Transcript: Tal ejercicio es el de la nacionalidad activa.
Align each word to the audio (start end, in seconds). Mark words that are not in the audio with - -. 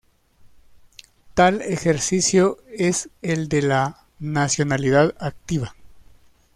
Tal 1.35 1.61
ejercicio 1.61 2.57
es 2.75 3.09
el 3.21 3.49
de 3.49 3.61
la 3.61 4.05
nacionalidad 4.17 5.13
activa. 5.19 5.75